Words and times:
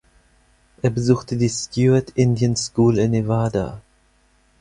Er 0.81 0.89
besuchte 0.89 1.37
die 1.37 1.47
Stewart 1.47 2.09
Indian 2.15 2.55
School 2.55 2.97
in 2.97 3.11
Nevada. 3.11 3.81